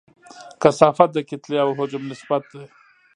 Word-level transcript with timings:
کثافت 0.61 1.09
د 1.13 1.17
کتلې 1.29 1.57
او 1.63 1.69
حجم 1.77 2.03
نسبت 2.11 2.41
دی. 2.51 2.63